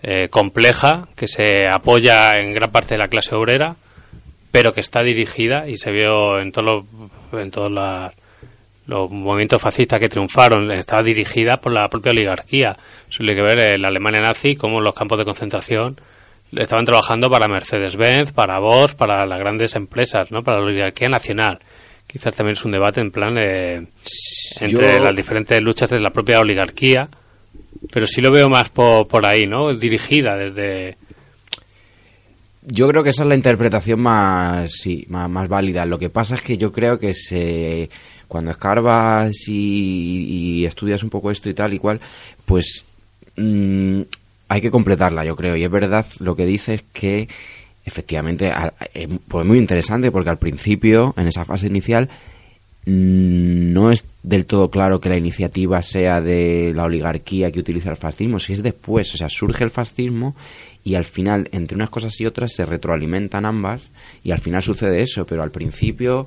[0.03, 3.77] eh, compleja que se apoya en gran parte de la clase obrera,
[4.53, 6.85] pero que está dirigida y se vio en todos
[7.33, 7.73] los, en todos
[8.87, 12.77] los movimientos fascistas que triunfaron, estaba dirigida por la propia oligarquía.
[13.09, 15.97] Suele que ver la Alemania nazi como los campos de concentración
[16.55, 20.43] estaban trabajando para Mercedes-Benz, para Bosch, para las grandes empresas, ¿no?
[20.43, 21.59] para la oligarquía nacional.
[22.07, 23.87] Quizás también es un debate en plan de,
[24.61, 27.09] entre las diferentes luchas de la propia oligarquía,
[27.91, 29.75] pero sí lo veo más por, por ahí, ¿no?
[29.75, 30.99] Dirigida desde
[32.65, 35.85] yo creo que esa es la interpretación más, sí, más, válida.
[35.85, 37.91] Lo que pasa es que yo creo que se,
[38.29, 42.01] cuando escarbas y, estudias un poco esto y tal y cual,
[42.45, 42.85] pues
[43.37, 44.03] mm,
[44.49, 45.57] hay que completarla, yo creo.
[45.57, 47.29] Y es verdad lo que dices que
[47.85, 48.53] efectivamente
[48.95, 52.09] es pues muy interesante porque al principio, en esa fase inicial,
[52.87, 57.91] mm, no es del todo claro que la iniciativa sea de la oligarquía que utiliza
[57.91, 60.37] el fascismo, si es después, o sea, surge el fascismo
[60.85, 63.83] y al final entre unas cosas y otras se retroalimentan ambas
[64.23, 66.27] y al final sucede eso, pero al principio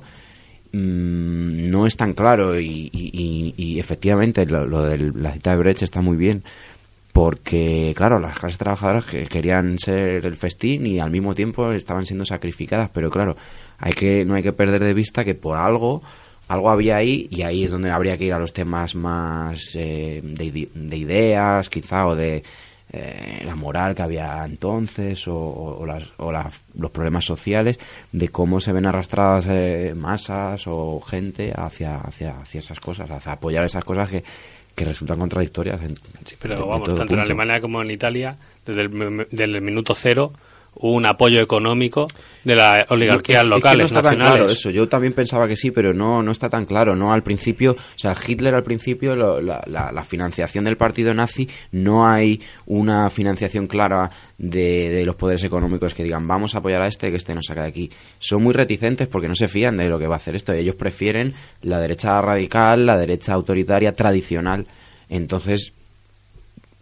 [0.72, 6.00] mm, no es tan claro y, y, efectivamente lo, de la cita de Brecht está
[6.00, 6.42] muy bien
[7.12, 12.26] porque claro, las clases trabajadoras querían ser el festín y al mismo tiempo estaban siendo
[12.26, 13.36] sacrificadas, pero claro,
[13.78, 16.02] hay que no hay que perder de vista que por algo
[16.48, 20.20] algo había ahí y ahí es donde habría que ir a los temas más eh,
[20.22, 22.42] de, ideas quizá o de
[22.96, 27.78] eh, la moral que había entonces o, las, o los problemas sociales
[28.12, 33.32] de cómo se ven arrastradas eh, masas o gente hacia, hacia, hacia esas cosas, hacia
[33.32, 34.24] apoyar esas cosas que,
[34.74, 35.80] que resultan contradictorias.
[36.24, 40.32] sí, pero vamos, tanto en Alemania como en Italia, desde el minuto cero,
[40.78, 42.06] un apoyo económico
[42.44, 44.70] de la oligarquía local no está tan claro eso.
[44.70, 46.94] Yo también pensaba que sí, pero no, no está tan claro.
[46.94, 52.06] No al principio, o sea, Hitler al principio, la, la, financiación del partido nazi, no
[52.06, 56.86] hay una financiación clara de, de, los poderes económicos que digan vamos a apoyar a
[56.86, 57.90] este que este nos saca de aquí.
[58.18, 60.52] Son muy reticentes porque no se fían de lo que va a hacer esto.
[60.52, 64.66] Ellos prefieren la derecha radical, la derecha autoritaria tradicional.
[65.08, 65.72] Entonces,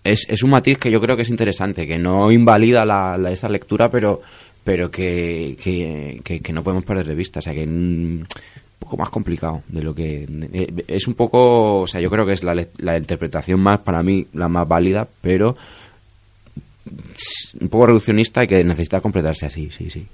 [0.05, 3.49] es, es un matiz que yo creo que es interesante, que no invalida la, esa
[3.49, 4.21] lectura, pero,
[4.63, 7.39] pero que, que, no podemos perder de vista.
[7.41, 8.27] O sea, que un
[8.79, 10.29] poco más complicado de lo que.
[10.53, 11.81] Eh, es un poco.
[11.81, 15.09] O sea, yo creo que es la, la interpretación más, para mí, la más válida,
[15.23, 15.57] pero
[17.61, 20.07] un poco reduccionista y que necesita completarse así, sí, sí.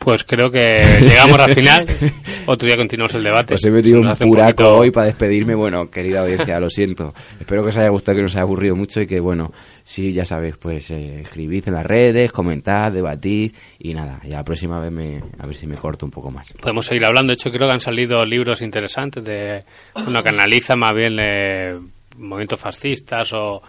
[0.00, 1.86] Pues creo que llegamos al final.
[2.46, 3.54] otro día continuamos el debate.
[3.54, 5.54] Os he metido un puraco poquito- hoy para despedirme.
[5.54, 7.12] Bueno, querida audiencia, lo siento.
[7.38, 9.52] Espero que os haya gustado, que no os haya aburrido mucho y que, bueno,
[9.84, 14.44] sí, ya sabéis, pues eh, escribid en las redes, comentad, debatid y nada, ya la
[14.44, 16.50] próxima vez me, a ver si me corto un poco más.
[16.54, 17.32] Podemos seguir hablando.
[17.32, 19.64] De hecho, creo que han salido libros interesantes de
[20.06, 21.78] uno que analiza más bien eh,
[22.16, 23.60] movimientos fascistas o,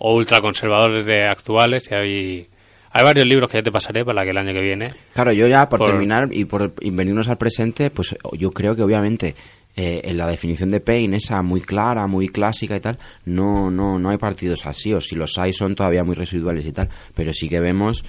[0.00, 1.88] o ultraconservadores de actuales.
[1.90, 2.46] Y hay,
[2.92, 4.92] hay varios libros que ya te pasaré para que el año que viene.
[5.14, 8.74] Claro, yo ya por, Por- terminar y por y venirnos al presente, pues yo creo
[8.76, 9.34] que obviamente
[9.76, 13.98] eh, en la definición de Paine, esa muy clara, muy clásica y tal, no, no,
[13.98, 17.32] no hay partidos así, o si los hay son todavía muy residuales y tal, pero
[17.32, 18.04] sí que vemos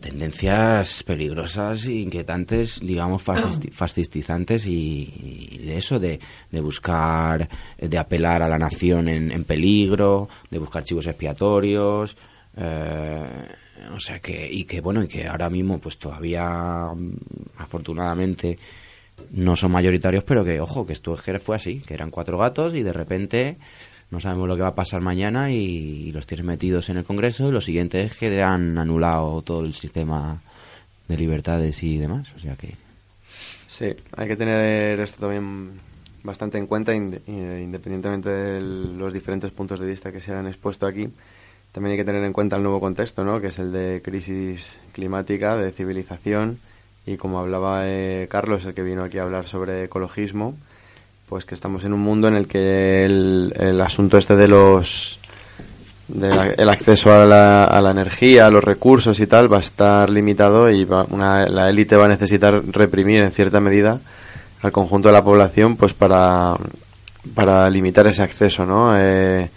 [0.00, 6.20] tendencias peligrosas e inquietantes, digamos, fascisti- fascistizantes y, y de eso, de,
[6.52, 12.16] de buscar, de apelar a la nación en, en peligro, de buscar chivos expiatorios,
[12.56, 13.24] eh,
[13.92, 17.12] o sea que, y que bueno, y que ahora mismo pues todavía, mm,
[17.58, 18.58] afortunadamente,
[19.30, 22.82] no son mayoritarios, pero que, ojo, que esto fue así, que eran cuatro gatos y
[22.82, 23.56] de repente
[24.10, 27.48] no sabemos lo que va a pasar mañana y los tienes metidos en el Congreso
[27.48, 30.40] y lo siguiente es que han anulado todo el sistema
[31.06, 32.74] de libertades y demás, o sea que...
[33.66, 35.72] Sí, hay que tener esto también
[36.22, 40.86] bastante en cuenta, eh, independientemente de los diferentes puntos de vista que se han expuesto
[40.86, 41.08] aquí.
[41.72, 43.40] También hay que tener en cuenta el nuevo contexto, ¿no?
[43.40, 46.58] que es el de crisis climática, de civilización,
[47.06, 50.54] y como hablaba eh, Carlos, el que vino aquí a hablar sobre ecologismo,
[51.28, 55.18] pues que estamos en un mundo en el que el, el asunto este de los
[56.08, 59.58] de la- el acceso a la, a la energía, a los recursos y tal va
[59.58, 64.00] a estar limitado y va- una, la élite va a necesitar reprimir en cierta medida
[64.62, 66.56] al conjunto de la población pues para,
[67.34, 68.92] para limitar ese acceso ¿no?
[68.96, 69.50] Eh,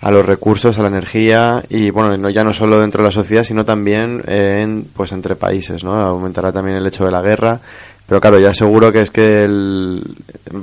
[0.00, 3.12] a los recursos, a la energía y bueno, no, ya no solo dentro de la
[3.12, 5.94] sociedad sino también en, pues entre países, ¿no?
[5.94, 7.60] aumentará también el hecho de la guerra
[8.06, 10.02] pero claro, ya seguro que es que el-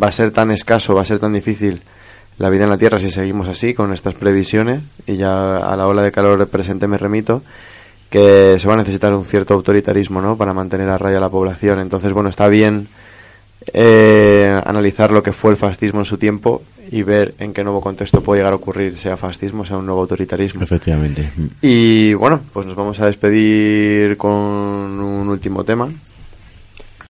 [0.01, 1.81] va a ser tan escaso, va a ser tan difícil
[2.39, 5.87] la vida en la Tierra si seguimos así, con estas previsiones, y ya a la
[5.87, 7.43] ola de calor presente me remito,
[8.09, 11.29] que se va a necesitar un cierto autoritarismo, ¿no?, para mantener a raya a la
[11.29, 11.79] población.
[11.79, 12.87] Entonces, bueno, está bien
[13.73, 16.61] eh, analizar lo que fue el fascismo en su tiempo
[16.91, 20.01] y ver en qué nuevo contexto puede llegar a ocurrir, sea fascismo, sea un nuevo
[20.01, 20.63] autoritarismo.
[20.63, 21.31] Efectivamente.
[21.61, 25.89] Y bueno, pues nos vamos a despedir con un último tema,